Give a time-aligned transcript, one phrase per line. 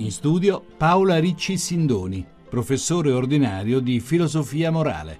[0.00, 5.18] In studio Paola Ricci Sindoni, professore ordinario di filosofia morale.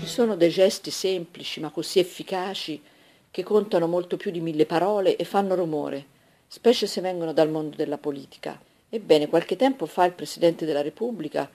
[0.00, 2.82] Ci sono dei gesti semplici ma così efficaci
[3.30, 6.04] che contano molto più di mille parole e fanno rumore,
[6.48, 8.60] specie se vengono dal mondo della politica.
[8.88, 11.48] Ebbene, qualche tempo fa il Presidente della Repubblica,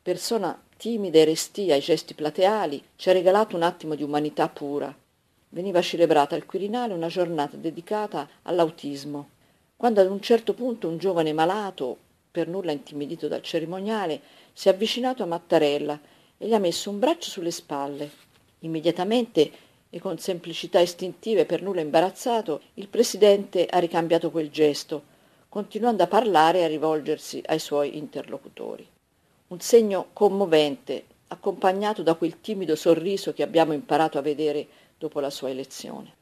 [0.00, 5.04] persona timida e restia ai gesti plateali, ci ha regalato un attimo di umanità pura.
[5.48, 9.28] Veniva celebrata al Quirinale una giornata dedicata all'autismo,
[9.76, 11.96] quando ad un certo punto un giovane malato,
[12.30, 14.20] per nulla intimidito dal cerimoniale,
[14.52, 15.98] si è avvicinato a Mattarella
[16.36, 18.10] e gli ha messo un braccio sulle spalle.
[18.60, 19.50] Immediatamente
[19.88, 25.14] e con semplicità istintiva e per nulla imbarazzato, il Presidente ha ricambiato quel gesto,
[25.48, 28.86] continuando a parlare e a rivolgersi ai suoi interlocutori.
[29.48, 34.66] Un segno commovente, accompagnato da quel timido sorriso che abbiamo imparato a vedere
[34.98, 36.14] dopo la sua elezione.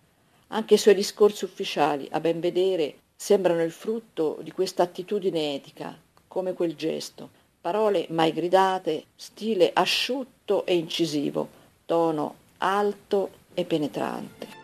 [0.49, 5.97] Anche i suoi discorsi ufficiali, a ben vedere, sembrano il frutto di questa attitudine etica,
[6.29, 7.43] come quel gesto.
[7.61, 11.49] Parole mai gridate, stile asciutto e incisivo,
[11.87, 14.64] tono alto e penetrante.